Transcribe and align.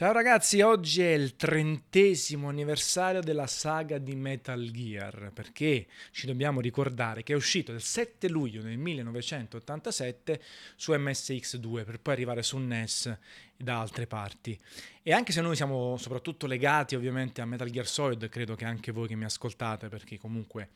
Ciao 0.00 0.12
ragazzi, 0.12 0.62
oggi 0.62 1.02
è 1.02 1.12
il 1.12 1.36
trentesimo 1.36 2.48
anniversario 2.48 3.20
della 3.20 3.46
saga 3.46 3.98
di 3.98 4.14
Metal 4.14 4.70
Gear, 4.70 5.30
perché 5.30 5.88
ci 6.10 6.26
dobbiamo 6.26 6.62
ricordare 6.62 7.22
che 7.22 7.34
è 7.34 7.36
uscito 7.36 7.70
il 7.72 7.82
7 7.82 8.26
luglio 8.30 8.62
del 8.62 8.78
1987 8.78 10.40
su 10.74 10.92
MSX2 10.92 11.84
per 11.84 12.00
poi 12.00 12.14
arrivare 12.14 12.42
su 12.42 12.56
NES 12.56 13.14
da 13.62 13.80
altre 13.80 14.06
parti. 14.06 14.58
E 15.02 15.12
anche 15.12 15.32
se 15.32 15.40
noi 15.40 15.56
siamo 15.56 15.96
soprattutto 15.96 16.46
legati 16.46 16.94
ovviamente 16.94 17.40
a 17.40 17.44
Metal 17.46 17.68
Gear 17.68 17.86
Solid, 17.86 18.28
credo 18.28 18.54
che 18.54 18.64
anche 18.64 18.92
voi 18.92 19.08
che 19.08 19.16
mi 19.16 19.24
ascoltate, 19.24 19.88
perché 19.88 20.18
comunque 20.18 20.70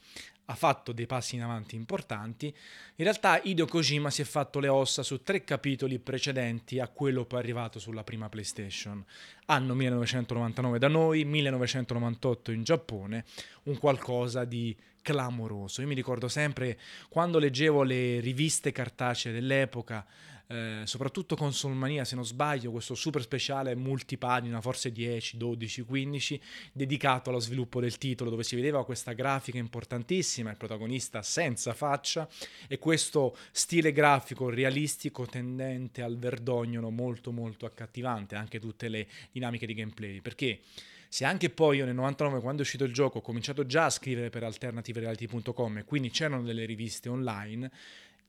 ha 0.46 0.54
fatto 0.54 0.92
dei 0.92 1.06
passi 1.06 1.36
in 1.36 1.42
avanti 1.42 1.76
importanti, 1.76 2.46
in 2.46 3.04
realtà 3.04 3.40
Hideo 3.42 3.66
Kojima 3.66 4.10
si 4.10 4.22
è 4.22 4.24
fatto 4.24 4.60
le 4.60 4.68
ossa 4.68 5.02
su 5.02 5.22
tre 5.22 5.44
capitoli 5.44 5.98
precedenti 5.98 6.78
a 6.78 6.88
quello 6.88 7.24
poi 7.24 7.38
arrivato 7.38 7.78
sulla 7.78 8.04
prima 8.04 8.28
PlayStation. 8.28 9.02
Anno 9.46 9.74
1999 9.74 10.78
da 10.78 10.88
noi, 10.88 11.24
1998 11.24 12.50
in 12.50 12.62
Giappone, 12.62 13.24
un 13.64 13.78
qualcosa 13.78 14.44
di 14.44 14.76
clamoroso. 15.04 15.82
Io 15.82 15.86
mi 15.86 15.94
ricordo 15.94 16.28
sempre 16.28 16.78
quando 17.08 17.38
leggevo 17.38 17.82
le 17.82 18.20
riviste 18.20 18.72
cartacee 18.72 19.32
dell'epoca, 19.32 20.04
eh, 20.46 20.82
soprattutto 20.84 21.36
con 21.36 21.52
Solmania, 21.52 22.04
se 22.04 22.14
non 22.14 22.24
sbaglio, 22.24 22.70
questo 22.70 22.94
super 22.94 23.22
speciale 23.22 23.74
multipagina, 23.74 24.60
forse 24.60 24.92
10, 24.92 25.36
12, 25.36 25.82
15, 25.82 26.40
dedicato 26.72 27.30
allo 27.30 27.40
sviluppo 27.40 27.80
del 27.80 27.96
titolo, 27.96 28.30
dove 28.30 28.44
si 28.44 28.54
vedeva 28.54 28.84
questa 28.84 29.12
grafica 29.12 29.58
importantissima, 29.58 30.50
il 30.50 30.56
protagonista 30.56 31.22
senza 31.22 31.72
faccia 31.72 32.28
e 32.68 32.78
questo 32.78 33.36
stile 33.52 33.92
grafico 33.92 34.50
realistico 34.50 35.26
tendente 35.26 36.02
al 36.02 36.18
verdognolo 36.18 36.90
molto 36.90 37.32
molto 37.32 37.64
accattivante, 37.64 38.34
anche 38.34 38.60
tutte 38.60 38.88
le 38.88 39.06
dinamiche 39.32 39.66
di 39.66 39.74
gameplay, 39.74 40.20
perché 40.20 40.60
se 41.08 41.24
anche 41.24 41.48
poi 41.48 41.76
io 41.76 41.84
nel 41.84 41.94
99 41.94 42.40
quando 42.40 42.62
è 42.62 42.64
uscito 42.64 42.82
il 42.82 42.92
gioco 42.92 43.18
ho 43.18 43.20
cominciato 43.20 43.64
già 43.66 43.84
a 43.84 43.90
scrivere 43.90 44.30
per 44.30 44.42
alternativereality.com 44.42 45.78
e 45.78 45.84
quindi 45.84 46.10
c'erano 46.10 46.42
delle 46.42 46.64
riviste 46.64 47.08
online 47.08 47.70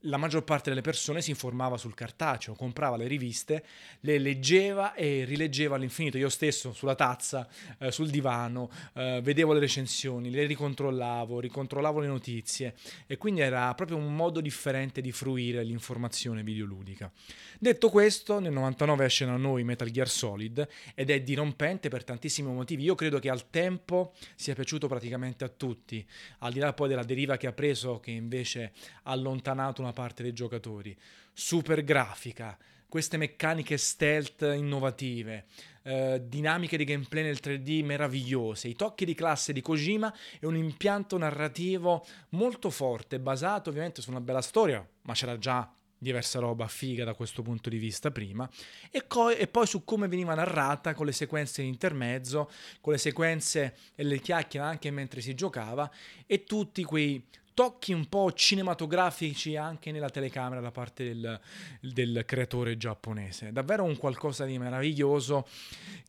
la 0.00 0.16
maggior 0.16 0.44
parte 0.44 0.68
delle 0.68 0.82
persone 0.82 1.20
si 1.20 1.30
informava 1.30 1.76
sul 1.76 1.94
cartaceo, 1.94 2.54
comprava 2.54 2.96
le 2.96 3.06
riviste, 3.06 3.64
le 4.00 4.18
leggeva 4.18 4.94
e 4.94 5.24
rileggeva 5.24 5.76
all'infinito. 5.76 6.18
Io 6.18 6.28
stesso 6.28 6.72
sulla 6.72 6.94
tazza, 6.94 7.48
eh, 7.78 7.90
sul 7.90 8.10
divano, 8.10 8.70
eh, 8.94 9.20
vedevo 9.22 9.52
le 9.52 9.60
recensioni, 9.60 10.30
le 10.30 10.44
ricontrollavo, 10.44 11.40
ricontrollavo 11.40 12.00
le 12.00 12.06
notizie 12.06 12.74
e 13.06 13.16
quindi 13.16 13.40
era 13.40 13.74
proprio 13.74 13.96
un 13.96 14.14
modo 14.14 14.40
differente 14.40 15.00
di 15.00 15.12
fruire 15.12 15.64
l'informazione 15.64 16.42
videoludica. 16.42 17.10
Detto 17.58 17.88
questo, 17.88 18.38
nel 18.38 18.52
99 18.52 19.04
esce 19.04 19.24
da 19.24 19.36
noi 19.36 19.64
Metal 19.64 19.90
Gear 19.90 20.08
Solid 20.08 20.68
ed 20.94 21.10
è 21.10 21.22
dirompente 21.22 21.88
per 21.88 22.04
tantissimi 22.04 22.52
motivi. 22.52 22.84
Io 22.84 22.94
credo 22.94 23.18
che 23.18 23.30
al 23.30 23.50
tempo 23.50 24.12
sia 24.34 24.54
piaciuto 24.54 24.88
praticamente 24.88 25.44
a 25.44 25.48
tutti, 25.48 26.06
al 26.40 26.52
di 26.52 26.58
là 26.58 26.72
poi 26.72 26.88
della 26.88 27.02
deriva 27.02 27.36
che 27.36 27.46
ha 27.46 27.52
preso, 27.52 27.98
che 27.98 28.10
invece 28.10 28.72
ha 29.04 29.10
allontanato 29.12 29.80
una 29.80 29.85
parte 29.92 30.22
dei 30.22 30.32
giocatori. 30.32 30.96
Super 31.32 31.84
grafica, 31.84 32.56
queste 32.88 33.16
meccaniche 33.16 33.76
stealth 33.76 34.42
innovative, 34.42 35.46
eh, 35.82 36.22
dinamiche 36.24 36.76
di 36.76 36.84
gameplay 36.84 37.22
nel 37.22 37.40
3D 37.42 37.84
meravigliose, 37.84 38.68
i 38.68 38.74
tocchi 38.74 39.04
di 39.04 39.14
classe 39.14 39.52
di 39.52 39.60
Kojima 39.60 40.12
e 40.40 40.46
un 40.46 40.56
impianto 40.56 41.18
narrativo 41.18 42.06
molto 42.30 42.70
forte, 42.70 43.20
basato 43.20 43.70
ovviamente 43.70 44.02
su 44.02 44.10
una 44.10 44.20
bella 44.20 44.42
storia, 44.42 44.86
ma 45.02 45.12
c'era 45.12 45.38
già 45.38 45.70
diversa 45.98 46.38
roba 46.38 46.66
figa 46.68 47.04
da 47.04 47.14
questo 47.14 47.42
punto 47.42 47.68
di 47.68 47.78
vista 47.78 48.10
prima 48.10 48.48
e, 48.90 49.06
co- 49.06 49.30
e, 49.30 49.46
poi 49.46 49.66
su 49.66 49.84
come 49.84 50.08
veniva 50.08 50.34
narrata 50.34 50.94
con 50.94 51.06
le 51.06 51.12
sequenze 51.12 51.62
in 51.62 51.68
intermezzo 51.68 52.50
con 52.80 52.92
le 52.92 52.98
sequenze 52.98 53.76
e 53.94 54.02
le 54.02 54.20
chiacchiere 54.20 54.66
anche 54.66 54.90
mentre 54.90 55.20
si 55.20 55.34
giocava 55.34 55.90
e 56.26 56.44
tutti 56.44 56.84
quei 56.84 57.24
tocchi 57.56 57.94
un 57.94 58.06
po' 58.06 58.30
cinematografici 58.34 59.56
anche 59.56 59.90
nella 59.90 60.10
telecamera 60.10 60.60
da 60.60 60.70
parte 60.70 61.04
del, 61.04 61.40
del 61.80 62.24
creatore 62.26 62.76
giapponese. 62.76 63.50
Davvero 63.50 63.82
un 63.82 63.96
qualcosa 63.96 64.44
di 64.44 64.58
meraviglioso 64.58 65.48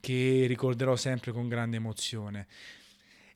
che 0.01 0.43
ricorderò 0.45 0.97
sempre 0.97 1.31
con 1.31 1.47
grande 1.47 1.77
emozione. 1.77 2.47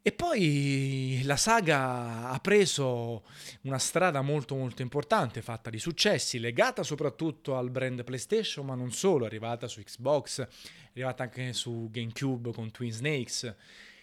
E 0.04 0.12
poi 0.12 1.22
la 1.26 1.38
saga 1.38 2.30
ha 2.30 2.40
preso 2.40 3.24
una 3.62 3.78
strada 3.78 4.22
molto 4.22 4.56
molto 4.56 4.82
importante, 4.82 5.44
fatta 5.44 5.70
di 5.70 5.78
successi, 5.78 6.40
legata 6.40 6.82
soprattutto 6.82 7.56
al 7.56 7.70
brand 7.70 8.04
PlayStation, 8.04 8.66
ma 8.66 8.74
non 8.74 8.92
solo, 8.92 9.26
è 9.26 9.28
arrivata 9.28 9.68
su 9.68 9.80
Xbox, 9.80 10.42
è 10.42 10.48
arrivata 10.94 11.22
anche 11.22 11.54
su 11.54 11.88
GameCube 11.92 12.52
con 12.52 12.72
Twin 12.72 12.92
Snakes. 12.92 13.56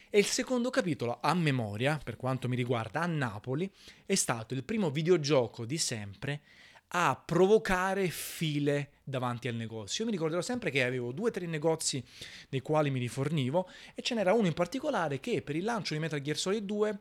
E 0.09 0.19
il 0.21 0.25
secondo 0.25 0.71
capitolo, 0.71 1.19
a 1.21 1.35
memoria, 1.35 1.99
per 2.03 2.15
quanto 2.15 2.47
mi 2.47 2.55
riguarda, 2.55 3.01
a 3.01 3.07
Napoli, 3.07 3.69
è 4.07 4.15
stato 4.15 4.55
il 4.55 4.63
primo 4.63 4.91
videogioco 4.91 5.65
di 5.65 5.79
sempre 5.79 6.43
a 6.89 7.21
provocare 7.23 8.09
file 8.09 8.93
davanti 9.05 9.49
al 9.49 9.55
negozio. 9.55 10.05
Io 10.05 10.11
mi 10.11 10.17
ricorderò 10.17 10.41
sempre 10.41 10.71
che 10.71 10.85
avevo 10.85 11.13
due 11.13 11.29
o 11.29 11.33
tre 11.33 11.47
negozi 11.47 12.03
nei 12.51 12.61
quali 12.61 12.91
mi 12.91 12.99
rifornivo 12.99 13.69
e 13.95 14.03
ce 14.03 14.15
n'era 14.15 14.33
uno 14.33 14.47
in 14.47 14.55
particolare 14.55 15.21
che 15.21 15.43
per 15.43 15.57
il 15.57 15.65
lancio 15.65 15.95
di 15.95 16.01
Metal 16.01 16.21
Gear 16.21 16.37
Solid 16.37 16.65
2 16.65 16.99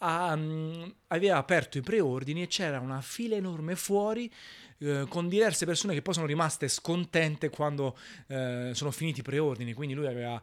um, 0.00 0.94
aveva 1.08 1.36
aperto 1.36 1.78
i 1.78 1.82
preordini 1.82 2.42
e 2.42 2.46
c'era 2.46 2.80
una 2.80 3.00
fila 3.00 3.36
enorme 3.36 3.76
fuori 3.76 4.30
eh, 4.78 5.06
con 5.08 5.28
diverse 5.28 5.66
persone 5.66 5.94
che 5.94 6.02
poi 6.02 6.14
sono 6.14 6.26
rimaste 6.26 6.68
scontente 6.68 7.50
quando 7.50 7.96
eh, 8.28 8.70
sono 8.74 8.90
finiti 8.90 9.20
i 9.20 9.24
preordini, 9.24 9.72
quindi 9.72 9.94
lui 9.94 10.06
aveva 10.06 10.40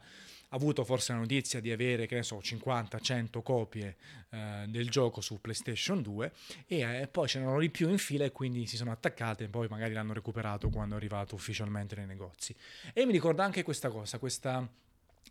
avuto 0.50 0.84
forse 0.84 1.14
la 1.14 1.20
notizia 1.20 1.60
di 1.60 1.72
avere, 1.72 2.06
che 2.06 2.16
ne 2.16 2.24
so, 2.24 2.38
50-100 2.38 3.42
copie 3.42 3.96
eh, 4.30 4.66
del 4.68 4.90
gioco 4.90 5.22
su 5.22 5.40
PlayStation 5.42 6.02
2 6.02 6.32
e 6.68 6.80
eh, 6.80 7.08
poi 7.08 7.28
c'erano 7.28 7.60
di 7.60 7.70
più 7.70 7.90
in 7.90 7.98
fila 7.98 8.26
e 8.26 8.32
quindi 8.32 8.66
si 8.68 8.78
sono 8.78 8.92
attaccate 8.92 9.46
e 9.46 9.48
poi 9.48 9.68
magari 9.68 9.94
l'hanno 9.94 10.14
recuperato 10.14 10.70
quando 10.70 10.96
è 10.96 10.98
arrivato 10.98 11.36
ufficialmente 11.36 11.96
nei 11.96 12.06
negozi. 12.06 12.56
E 12.94 13.06
mi 13.06 13.12
ricorda 13.12 13.44
anche 13.44 13.64
questa 13.64 13.90
cosa, 13.90 14.20
questa 14.20 14.68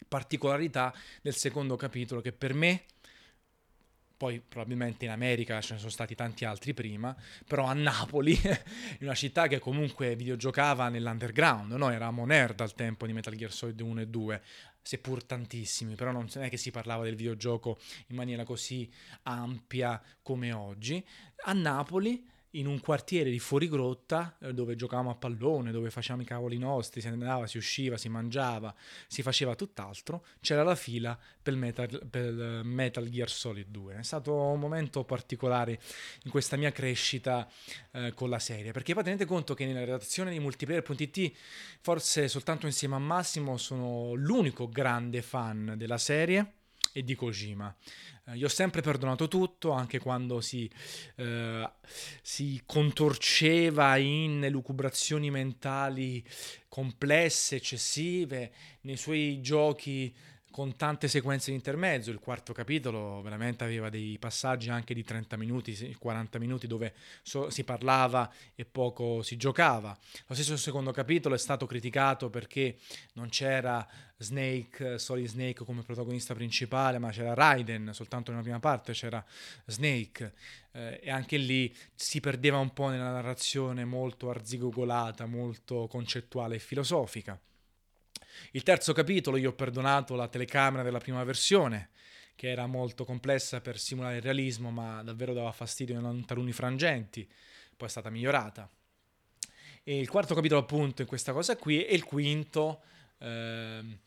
particolarità 0.09 0.93
del 1.23 1.35
secondo 1.35 1.77
capitolo 1.77 2.21
che 2.21 2.33
per 2.33 2.55
me 2.55 2.85
poi 4.17 4.41
probabilmente 4.41 5.05
in 5.05 5.11
America 5.11 5.61
ce 5.61 5.75
ne 5.75 5.79
sono 5.79 5.91
stati 5.91 6.15
tanti 6.15 6.45
altri 6.45 6.75
prima, 6.75 7.15
però 7.47 7.67
a 7.67 7.73
Napoli, 7.73 8.33
in 8.43 9.07
una 9.07 9.15
città 9.15 9.47
che 9.47 9.59
comunque 9.59 10.17
videogiocava 10.17 10.89
nell'underground, 10.89 11.73
noi 11.73 11.95
eravamo 11.95 12.25
nerd 12.25 12.61
al 12.61 12.75
tempo 12.75 13.07
di 13.07 13.13
Metal 13.13 13.35
Gear 13.35 13.53
Solid 13.53 13.81
1 13.81 14.01
e 14.01 14.07
2, 14.07 14.43
seppur 14.83 15.25
tantissimi, 15.25 15.95
però 15.95 16.13
non 16.13 16.29
è 16.35 16.49
che 16.49 16.57
si 16.57 16.71
parlava 16.71 17.05
del 17.05 17.17
videogioco 17.17 17.79
in 18.09 18.17
maniera 18.17 18.45
così 18.45 18.91
ampia 19.23 20.01
come 20.23 20.53
oggi. 20.53 21.05
A 21.45 21.53
Napoli 21.53 22.33
in 22.55 22.67
un 22.67 22.81
quartiere 22.81 23.31
di 23.31 23.39
fuorigrotta 23.39 24.37
eh, 24.41 24.53
dove 24.53 24.77
giocavamo 24.77 25.11
a 25.11 25.15
pallone, 25.15 25.71
dove 25.71 25.91
facevamo 25.91 26.23
i 26.23 26.27
cavoli 26.27 26.59
nostri, 26.59 27.01
si 27.01 27.09
andava, 27.09 27.47
si 27.47 27.57
usciva, 27.57 27.97
si 27.97 28.09
mangiava, 28.09 28.75
si 29.07 29.23
faceva 29.23 29.55
tutt'altro, 29.55 30.25
c'era 30.41 30.63
la 30.63 30.75
fila 30.75 31.19
per 31.43 31.55
Metal, 31.57 32.07
per 32.09 32.63
Metal 32.65 33.09
Gear 33.09 33.29
Solid 33.29 33.69
2. 33.69 33.97
È 33.97 34.03
stato 34.03 34.35
un 34.35 34.59
momento 34.59 35.05
particolare 35.05 35.81
in 36.25 36.31
questa 36.31 36.57
mia 36.57 36.73
crescita 36.73 37.49
eh, 37.93 38.13
con 38.15 38.29
la 38.29 38.39
serie, 38.39 38.73
perché 38.73 38.95
poi 38.95 39.05
tenete 39.05 39.25
conto 39.25 39.55
che 39.55 39.67
nella 39.67 39.81
redazione 39.81 40.31
di 40.31 40.41
multiplayer.it 40.41 41.33
forse 41.81 42.29
soltanto 42.29 42.67
insieme 42.67 42.95
a 42.95 42.99
Massimo 42.99 43.57
sono 43.57 44.15
l'unico 44.15 44.69
grande 44.69 45.23
fan 45.23 45.75
della 45.77 45.99
serie 45.99 46.63
e 46.93 47.03
di 47.03 47.15
Kojima. 47.15 47.75
Eh, 48.27 48.37
gli 48.37 48.45
ho 48.45 48.49
sempre 48.49 48.81
perdonato 48.81 49.29
tutto, 49.29 49.73
anche 49.73 49.99
quando 49.99 50.41
si, 50.41 50.71
eh, 51.17 51.71
si 52.23 52.63
contorceva 52.65 53.97
in 53.97 54.47
lucubrazioni 54.51 55.31
mentali 55.31 56.25
complesse, 56.69 57.57
eccessive, 57.57 58.53
nei 58.83 58.97
suoi 58.97 59.41
giochi 59.41 60.15
con 60.55 60.77
tante 60.77 61.09
sequenze 61.09 61.51
di 61.51 61.57
intermezzo. 61.57 62.13
Il 62.13 62.21
quarto 62.21 62.53
capitolo 62.53 63.21
veramente 63.23 63.65
aveva 63.65 63.89
dei 63.89 64.17
passaggi 64.21 64.71
anche 64.71 64.95
di 64.95 65.03
30 65.03 65.37
minuti, 65.37 65.97
40 65.99 66.39
minuti 66.39 66.69
dove 66.69 66.95
so- 67.25 67.51
si 67.51 67.65
parlava 67.65 68.33
e 68.55 68.65
poco 68.65 69.21
si 69.23 69.37
giocava. 69.37 69.99
Lo 70.29 70.35
stesso 70.37 70.57
secondo 70.57 70.93
capitolo 70.93 71.35
è 71.35 71.39
stato 71.39 71.67
criticato 71.67 72.31
perché 72.31 72.79
non 73.15 73.31
c'era 73.31 73.85
Snake, 74.17 74.97
Solid 74.97 75.27
Snake 75.27 75.65
come 75.65 75.83
protagonista 75.83 76.35
principale, 76.35 77.01
ma 77.01 77.11
c'era 77.11 77.35
Raiden, 77.35 77.91
soltanto 77.93 78.31
nella 78.31 78.45
prima 78.45 78.61
parte 78.61 78.93
c'era 78.93 79.25
Snake. 79.67 80.35
Eh, 80.71 81.01
e 81.03 81.11
anche 81.11 81.37
lì 81.37 81.75
si 81.97 82.21
perdeva 82.21 82.59
un 82.59 82.73
po' 82.73 82.91
nella 82.91 83.11
narrazione 83.11 83.85
molto 83.85 84.31
arzigogolata, 84.31 85.27
molto 85.27 85.89
concettuale 85.89 86.55
e 86.55 86.59
filosofica. 86.61 87.37
Il 88.53 88.63
terzo 88.63 88.93
capitolo 88.93 89.37
io 89.37 89.51
ho 89.51 89.55
perdonato 89.55 90.15
la 90.15 90.29
telecamera 90.29 90.83
della 90.83 90.99
prima 90.99 91.23
versione, 91.25 91.91
che 92.37 92.51
era 92.51 92.67
molto 92.67 93.05
complessa 93.05 93.61
per 93.61 93.79
simulare 93.79 94.17
il 94.17 94.23
realismo, 94.23 94.71
ma 94.71 95.03
davvero 95.03 95.33
dava 95.33 95.53
fastidio 95.53 95.99
in 95.99 96.25
taluni 96.25 96.53
frangenti, 96.53 97.29
poi 97.77 97.89
è 97.89 97.91
stata 97.91 98.11
migliorata. 98.11 98.69
E 99.83 99.99
il 99.99 100.09
quarto 100.09 100.35
capitolo 100.35 100.61
appunto 100.61 101.03
in 101.03 101.09
questa 101.09 101.33
cosa 101.33 101.57
qui 101.57 101.85
e 101.85 101.95
il 101.95 102.05
quinto 102.05 102.83
ehm, 103.19 103.99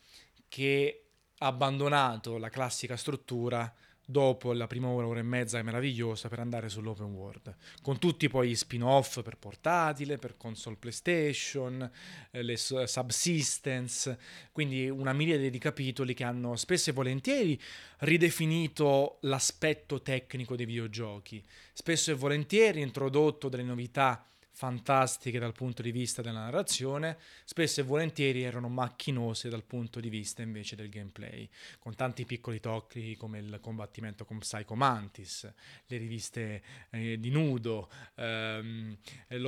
che 0.48 1.10
ha 1.38 1.46
abbandonato 1.46 2.38
la 2.38 2.50
classica 2.50 2.98
struttura 2.98 3.72
dopo 4.10 4.54
la 4.54 4.68
prima 4.68 4.88
ora, 4.88 5.06
ora 5.06 5.20
e 5.20 5.24
mezza 5.24 5.60
è 5.60 5.64
meravigliosa 5.64 6.30
per 6.30 6.40
andare 6.40 6.70
sull'open 6.70 7.08
world, 7.08 7.54
con 7.82 8.00
tutti 8.00 8.30
poi 8.30 8.50
gli 8.50 8.56
spin-off 8.56 9.22
per 9.22 9.36
portatile, 9.38 10.18
per 10.18 10.38
console 10.38 10.78
PlayStation, 10.78 11.92
eh, 12.32 12.42
le 12.42 12.56
subsistence, 12.56 14.18
quindi 14.54 14.90
una 14.90 15.12
miriade 15.12 15.50
di 15.50 15.58
capitoli 15.58 16.14
che 16.14 16.24
hanno 16.24 16.56
spesso 16.56 16.90
e 16.90 16.94
volentieri 16.94 17.60
ridefinito 18.00 19.18
l'aspetto 19.22 20.02
tecnico 20.02 20.56
dei 20.56 20.66
videogiochi, 20.66 21.44
spesso 21.74 22.12
e 22.12 22.14
volentieri 22.14 22.80
introdotto 22.80 23.50
delle 23.50 23.64
novità 23.64 24.26
fantastiche 24.58 25.38
dal 25.38 25.54
punto 25.54 25.84
di 25.84 25.92
vista 25.92 26.24
della 26.24 26.40
narrazione, 26.40 27.20
spesso 27.44 27.82
e 27.82 27.84
volentieri 27.84 28.42
erano 28.42 28.68
macchinose 28.70 29.50
dal 29.50 29.64
punto 29.64 30.00
di 30.00 30.10
vista 30.10 30.42
invece 30.42 30.76
del 30.76 30.90
gameplay, 30.90 31.48
con 31.78 31.94
tanti 31.94 32.26
piccoli 32.26 32.60
tocchi 32.60 33.16
come 33.18 33.38
il 33.38 33.60
combattimento 33.62 34.26
con 34.26 34.40
Psycho 34.40 34.74
Mantis, 34.74 35.48
le 35.86 35.98
riviste 35.98 36.64
eh, 36.90 37.20
di 37.20 37.30
nudo, 37.30 37.88
ehm, 38.16 38.98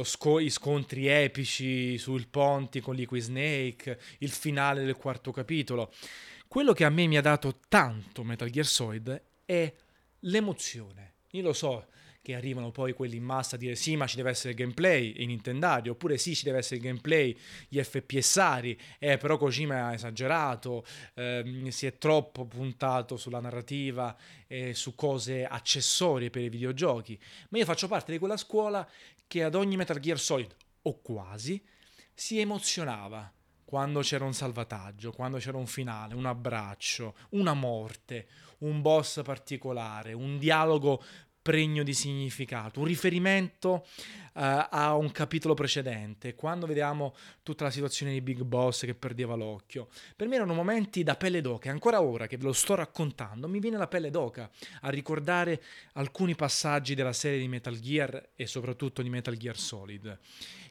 sco- 0.04 0.38
i 0.38 0.52
scontri 0.52 1.08
epici 1.08 1.98
sul 1.98 2.28
ponti 2.28 2.80
con 2.80 2.94
Liquid 2.94 3.24
Snake, 3.24 4.00
il 4.20 4.30
finale 4.30 4.84
del 4.84 4.96
quarto 4.96 5.32
capitolo. 5.32 5.92
Quello 6.48 6.72
che 6.74 6.86
a 6.86 6.90
me 6.92 7.08
mi 7.08 7.18
ha 7.18 7.22
dato 7.22 7.62
tanto 7.68 8.24
Metal 8.24 8.50
Gear 8.52 8.68
Solid 8.68 9.20
è 9.44 9.74
l'emozione. 10.20 11.14
Io 11.32 11.42
lo 11.42 11.54
so, 11.54 11.88
che 12.30 12.36
arrivano 12.36 12.70
poi 12.70 12.94
quelli 12.94 13.16
in 13.16 13.24
massa 13.24 13.56
a 13.56 13.60
dire 13.60 13.74
sì 13.74 13.96
ma 13.96 14.06
ci 14.06 14.16
deve 14.16 14.30
essere 14.30 14.52
il 14.52 14.56
gameplay 14.56 15.16
in 15.18 15.30
Nintendo 15.30 15.90
oppure 15.90 16.20
sì 16.20 16.36
ci 16.36 16.44
deve 16.44 16.60
essere 16.60 16.76
il 16.76 16.84
gameplay 16.84 17.36
gli 17.68 17.82
FPSari 17.82 18.80
eh 19.00 19.18
però 19.18 19.38
Kojima 19.38 19.88
ha 19.88 19.94
esagerato 19.94 20.86
eh, 21.16 21.66
si 21.70 21.88
è 21.88 21.98
troppo 21.98 22.46
puntato 22.46 23.18
sulla 23.18 23.40
narrativa 23.40 24.16
e 24.46 24.76
su 24.76 24.94
cose 24.96 25.46
accessorie 25.46 26.30
per 26.30 26.44
i 26.44 26.50
videogiochi. 26.50 27.20
Ma 27.50 27.58
io 27.58 27.66
faccio 27.66 27.88
parte 27.88 28.12
di 28.12 28.18
quella 28.18 28.38
scuola 28.38 28.88
che 29.28 29.44
ad 29.44 29.56
ogni 29.56 29.76
Metal 29.76 30.00
Gear 30.00 30.20
Solid 30.20 30.56
o 30.84 31.02
quasi 31.02 31.64
si 32.14 32.40
emozionava 32.40 33.32
quando 33.64 34.00
c'era 34.02 34.26
un 34.26 34.34
salvataggio, 34.34 35.12
quando 35.12 35.38
c'era 35.38 35.58
un 35.58 35.68
finale, 35.68 36.16
un 36.16 36.26
abbraccio, 36.26 37.16
una 37.30 37.54
morte, 37.54 38.28
un 38.60 38.82
boss 38.82 39.22
particolare, 39.22 40.14
un 40.14 40.40
dialogo 40.40 41.04
pregno 41.42 41.84
di 41.84 41.94
significato, 41.94 42.80
un 42.80 42.86
riferimento 42.86 43.86
uh, 44.34 44.68
a 44.70 44.96
un 44.96 45.12
capitolo 45.12 45.54
precedente, 45.54 46.36
quando 46.36 46.66
vediamo 46.66 47.16
tutta 47.44 47.64
la 47.64 47.72
situazione 47.72 48.12
di 48.12 48.22
Big 48.22 48.42
Boss 48.44 48.86
che 48.86 48.94
perdeva 48.94 49.36
l'occhio. 49.36 49.88
Per 50.16 50.28
me 50.28 50.36
erano 50.36 50.54
momenti 50.54 51.04
da 51.04 51.16
pelle 51.16 51.42
d'oca, 51.42 51.70
e 51.70 51.72
ancora 51.72 52.02
ora 52.02 52.28
che 52.28 52.38
ve 52.38 52.44
lo 52.44 52.54
sto 52.54 52.76
raccontando, 52.76 53.48
mi 53.48 53.60
viene 53.60 53.78
la 53.78 53.88
pelle 53.88 54.10
d'oca 54.10 54.50
a 54.82 54.90
ricordare 54.90 55.62
alcuni 55.94 56.36
passaggi 56.36 56.94
della 56.94 57.14
serie 57.14 57.40
di 57.40 57.48
Metal 57.48 57.80
Gear 57.80 58.30
e 58.36 58.46
soprattutto 58.46 59.02
di 59.02 59.10
Metal 59.10 59.36
Gear 59.36 59.58
Solid. 59.58 60.20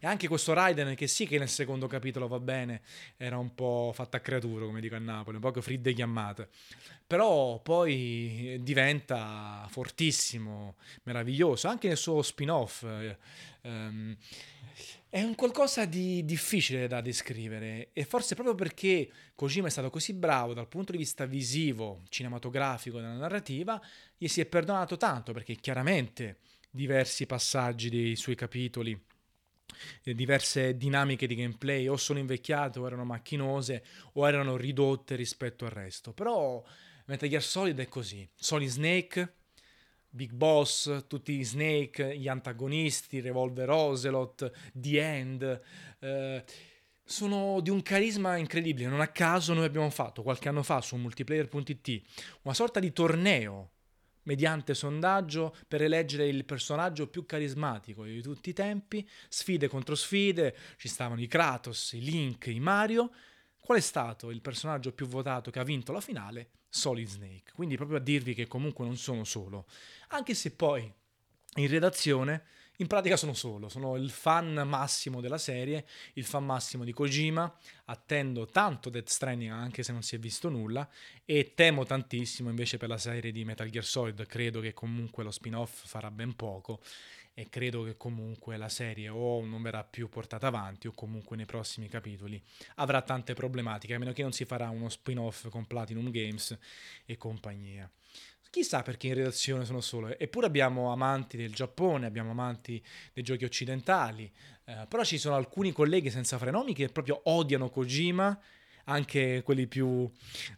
E 0.00 0.06
anche 0.06 0.28
questo 0.28 0.52
Raiden, 0.52 0.94
che 0.94 1.08
sì 1.08 1.26
che 1.26 1.38
nel 1.38 1.48
secondo 1.48 1.88
capitolo 1.88 2.28
va 2.28 2.38
bene, 2.38 2.82
era 3.16 3.36
un 3.36 3.52
po' 3.54 3.90
fatta 3.92 4.18
a 4.18 4.20
creatura, 4.20 4.64
come 4.64 4.80
dico 4.80 4.94
a 4.94 5.00
Napoli, 5.00 5.36
un 5.36 5.42
po' 5.42 5.60
fridde 5.60 5.92
chiamate. 5.92 6.48
Però 7.04 7.58
poi 7.60 8.58
diventa 8.60 9.66
fortissimo, 9.70 10.67
meraviglioso, 11.04 11.68
anche 11.68 11.88
nel 11.88 11.96
suo 11.96 12.22
spin-off. 12.22 12.86
Um, 13.62 14.16
è 15.10 15.22
un 15.22 15.34
qualcosa 15.34 15.86
di 15.86 16.24
difficile 16.24 16.86
da 16.86 17.00
descrivere 17.00 17.90
e 17.94 18.04
forse 18.04 18.34
proprio 18.34 18.54
perché 18.54 19.10
Kojima 19.34 19.66
è 19.66 19.70
stato 19.70 19.88
così 19.88 20.12
bravo 20.12 20.52
dal 20.52 20.68
punto 20.68 20.92
di 20.92 20.98
vista 20.98 21.24
visivo, 21.24 22.02
cinematografico, 22.10 23.00
della 23.00 23.16
narrativa, 23.16 23.80
gli 24.16 24.28
si 24.28 24.40
è 24.40 24.46
perdonato 24.46 24.96
tanto 24.96 25.32
perché 25.32 25.54
chiaramente 25.54 26.40
diversi 26.70 27.24
passaggi 27.24 27.88
dei 27.88 28.16
suoi 28.16 28.34
capitoli 28.34 29.00
diverse 30.02 30.76
dinamiche 30.76 31.26
di 31.26 31.34
gameplay 31.34 31.86
o 31.88 31.96
sono 31.96 32.18
invecchiate 32.18 32.78
o 32.78 32.86
erano 32.86 33.04
macchinose 33.04 33.84
o 34.14 34.26
erano 34.26 34.56
ridotte 34.56 35.14
rispetto 35.14 35.64
al 35.64 35.70
resto. 35.70 36.12
Però 36.12 36.62
Metal 37.06 37.28
Gear 37.28 37.42
Solid 37.42 37.78
è 37.78 37.88
così. 37.88 38.28
Solid 38.34 38.68
Snake, 38.68 39.34
Big 40.10 40.32
Boss, 40.32 41.06
tutti 41.06 41.32
i 41.32 41.44
Snake, 41.44 42.16
gli 42.16 42.28
antagonisti, 42.28 43.20
Revolver 43.20 43.70
Ocelot, 43.70 44.70
The 44.72 45.00
End, 45.00 45.60
eh, 46.00 46.44
sono 47.04 47.60
di 47.60 47.70
un 47.70 47.82
carisma 47.82 48.36
incredibile. 48.36 48.88
Non 48.88 49.00
a 49.00 49.08
caso 49.08 49.54
noi 49.54 49.64
abbiamo 49.64 49.90
fatto 49.90 50.22
qualche 50.22 50.48
anno 50.48 50.62
fa 50.62 50.80
su 50.80 50.96
multiplayer.it 50.96 52.02
una 52.42 52.54
sorta 52.54 52.80
di 52.80 52.92
torneo 52.92 53.72
mediante 54.28 54.74
sondaggio 54.74 55.56
per 55.66 55.82
eleggere 55.82 56.28
il 56.28 56.44
personaggio 56.44 57.08
più 57.08 57.24
carismatico 57.24 58.04
di 58.04 58.20
tutti 58.20 58.50
i 58.50 58.52
tempi, 58.52 59.08
sfide 59.28 59.68
contro 59.68 59.94
sfide, 59.94 60.54
ci 60.76 60.88
stavano 60.88 61.22
i 61.22 61.26
Kratos, 61.26 61.92
i 61.92 62.02
Link, 62.02 62.46
i 62.48 62.60
Mario. 62.60 63.10
Qual 63.58 63.78
è 63.78 63.80
stato 63.80 64.30
il 64.30 64.42
personaggio 64.42 64.92
più 64.92 65.06
votato 65.06 65.50
che 65.50 65.58
ha 65.58 65.64
vinto 65.64 65.92
la 65.92 66.00
finale? 66.00 66.50
Solid 66.68 67.08
Snake. 67.08 67.52
Quindi 67.54 67.76
proprio 67.76 67.98
a 67.98 68.00
dirvi 68.00 68.34
che 68.34 68.46
comunque 68.46 68.84
non 68.84 68.96
sono 68.96 69.24
solo. 69.24 69.66
Anche 70.08 70.34
se 70.34 70.52
poi 70.52 70.92
in 71.54 71.68
redazione 71.68 72.44
in 72.80 72.86
pratica 72.86 73.16
sono 73.16 73.34
solo, 73.34 73.68
sono 73.68 73.96
il 73.96 74.10
fan 74.10 74.62
massimo 74.66 75.20
della 75.20 75.38
serie, 75.38 75.84
il 76.14 76.24
fan 76.24 76.44
massimo 76.44 76.84
di 76.84 76.92
Kojima, 76.92 77.52
attendo 77.86 78.46
tanto 78.46 78.88
Death 78.88 79.08
Stranding 79.08 79.50
anche 79.50 79.82
se 79.82 79.92
non 79.92 80.02
si 80.02 80.14
è 80.14 80.18
visto 80.18 80.48
nulla 80.48 80.88
e 81.24 81.54
temo 81.54 81.84
tantissimo 81.84 82.50
invece 82.50 82.76
per 82.76 82.88
la 82.88 82.98
serie 82.98 83.32
di 83.32 83.44
Metal 83.44 83.68
Gear 83.68 83.84
Solid, 83.84 84.24
credo 84.26 84.60
che 84.60 84.74
comunque 84.74 85.24
lo 85.24 85.30
spin-off 85.30 85.86
farà 85.86 86.10
ben 86.10 86.34
poco 86.34 86.80
e 87.34 87.48
credo 87.48 87.82
che 87.84 87.96
comunque 87.96 88.56
la 88.56 88.68
serie 88.68 89.08
o 89.08 89.44
non 89.44 89.62
verrà 89.62 89.84
più 89.84 90.08
portata 90.08 90.46
avanti 90.48 90.86
o 90.86 90.92
comunque 90.92 91.36
nei 91.36 91.46
prossimi 91.46 91.88
capitoli 91.88 92.40
avrà 92.76 93.02
tante 93.02 93.34
problematiche, 93.34 93.94
a 93.94 93.98
meno 93.98 94.12
che 94.12 94.22
non 94.22 94.32
si 94.32 94.44
farà 94.44 94.68
uno 94.70 94.88
spin-off 94.88 95.48
con 95.48 95.66
Platinum 95.66 96.10
Games 96.10 96.56
e 97.04 97.16
compagnia. 97.16 97.90
Chissà 98.50 98.82
perché 98.82 99.08
in 99.08 99.14
redazione 99.14 99.66
sono 99.66 99.82
solo, 99.82 100.18
eppure 100.18 100.46
abbiamo 100.46 100.90
amanti 100.90 101.36
del 101.36 101.52
Giappone, 101.52 102.06
abbiamo 102.06 102.30
amanti 102.30 102.82
dei 103.12 103.22
giochi 103.22 103.44
occidentali, 103.44 104.30
eh, 104.64 104.86
però 104.88 105.04
ci 105.04 105.18
sono 105.18 105.34
alcuni 105.34 105.70
colleghi 105.70 106.10
senza 106.10 106.38
frenomi 106.38 106.72
che 106.72 106.88
proprio 106.88 107.20
odiano 107.24 107.68
Kojima, 107.68 108.40
anche 108.84 109.42
quelli 109.44 109.66
più, 109.66 110.10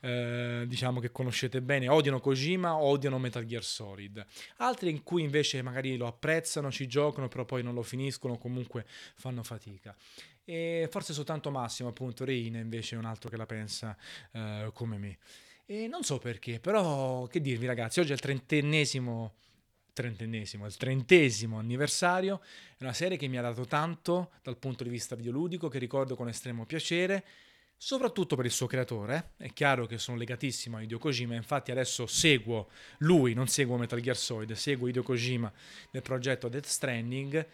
eh, 0.03 0.65
diciamo, 0.69 1.01
che 1.01 1.11
conoscete 1.11 1.61
bene, 1.61 1.89
odiano 1.89 2.21
Kojima, 2.21 2.77
odiano 2.77 3.19
Metal 3.19 3.45
Gear 3.45 3.65
Solid. 3.65 4.25
Altri 4.59 4.91
in 4.91 5.03
cui 5.03 5.23
invece 5.23 5.61
magari 5.63 5.97
lo 5.97 6.07
apprezzano, 6.07 6.71
ci 6.71 6.87
giocano, 6.87 7.27
però 7.27 7.45
poi 7.45 7.65
non 7.65 7.75
lo 7.75 7.83
finiscono, 7.83 8.39
comunque 8.39 8.87
fanno 9.17 9.43
fatica. 9.43 9.97
E 10.45 10.89
forse 10.91 11.13
soltanto 11.13 11.51
Massimo, 11.51 11.89
appunto, 11.89 12.25
Reina 12.25 12.59
invece 12.59 12.95
è 12.95 12.99
un 12.99 13.05
altro 13.05 13.29
che 13.29 13.37
la 13.37 13.47
pensa 13.47 13.97
eh, 14.31 14.71
come 14.73 14.97
me. 14.97 15.19
E 15.73 15.87
non 15.87 16.03
so 16.03 16.19
perché, 16.19 16.59
però 16.59 17.29
che 17.29 17.41
dirvi 17.41 17.65
ragazzi, 17.65 18.01
oggi 18.01 18.11
è 18.11 18.15
il 18.15 18.21
trentennesimo, 18.21 19.35
trentennesimo, 19.93 20.67
il 20.67 20.77
trentesimo 20.77 21.61
anniversario, 21.61 22.41
è 22.77 22.83
una 22.83 22.93
serie 22.93 23.17
che 23.17 23.29
mi 23.29 23.39
ha 23.39 23.43
dato 23.43 23.67
tanto 23.67 24.33
dal 24.43 24.57
punto 24.57 24.83
di 24.83 24.91
vista 24.91 25.15
videoludico, 25.15 25.69
che 25.69 25.79
ricordo 25.79 26.17
con 26.17 26.27
estremo 26.27 26.67
piacere, 26.67 27.25
soprattutto 27.77 28.35
per 28.35 28.47
il 28.47 28.51
suo 28.51 28.67
creatore. 28.67 29.35
È 29.37 29.53
chiaro 29.53 29.87
che 29.87 29.99
sono 29.99 30.17
legatissimo 30.17 30.77
a 30.77 30.83
Hideo 30.83 30.99
Kojima, 30.99 31.37
infatti 31.37 31.71
adesso 31.71 32.09
seguo 32.09 32.69
lui, 32.99 33.33
non 33.35 33.47
seguo 33.47 33.77
Metal 33.77 34.01
Gear 34.01 34.17
Solid, 34.17 34.51
seguo 34.55 34.89
Hideo 34.89 35.05
Kojima 35.05 35.53
nel 35.93 36.03
progetto 36.03 36.49
Death 36.49 36.67
Stranding 36.67 37.47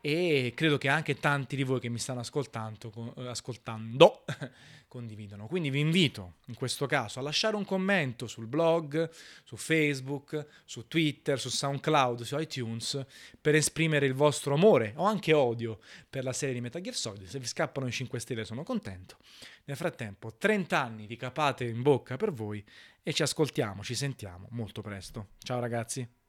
e 0.00 0.52
credo 0.54 0.78
che 0.78 0.88
anche 0.88 1.18
tanti 1.18 1.56
di 1.56 1.62
voi 1.62 1.80
che 1.80 1.88
mi 1.88 1.98
stanno 1.98 2.20
ascoltando, 2.20 3.14
eh, 3.16 3.28
ascoltando 3.28 4.24
condividono. 4.88 5.46
Quindi 5.46 5.70
vi 5.70 5.80
invito 5.80 6.34
in 6.46 6.54
questo 6.54 6.86
caso 6.86 7.18
a 7.18 7.22
lasciare 7.22 7.54
un 7.54 7.64
commento 7.64 8.26
sul 8.26 8.46
blog, 8.46 9.08
su 9.44 9.56
Facebook, 9.56 10.46
su 10.64 10.88
Twitter, 10.88 11.38
su 11.38 11.48
SoundCloud, 11.48 12.22
su 12.22 12.36
iTunes 12.38 13.04
per 13.40 13.54
esprimere 13.54 14.06
il 14.06 14.14
vostro 14.14 14.54
amore 14.54 14.94
o 14.96 15.04
anche 15.04 15.32
odio 15.32 15.78
per 16.08 16.24
la 16.24 16.32
serie 16.32 16.54
di 16.54 16.60
Metal 16.60 16.82
Gear 16.82 16.96
Solid. 16.96 17.26
Se 17.26 17.38
vi 17.38 17.46
scappano 17.46 17.86
i 17.86 17.92
5 17.92 18.18
stelle 18.18 18.44
sono 18.44 18.64
contento. 18.64 19.18
Nel 19.64 19.76
frattempo 19.76 20.34
30 20.36 20.82
anni 20.82 21.06
di 21.06 21.16
capate 21.16 21.64
in 21.64 21.82
bocca 21.82 22.16
per 22.16 22.32
voi 22.32 22.64
e 23.02 23.12
ci 23.12 23.22
ascoltiamo, 23.22 23.84
ci 23.84 23.94
sentiamo 23.94 24.48
molto 24.50 24.82
presto. 24.82 25.28
Ciao 25.38 25.60
ragazzi! 25.60 26.19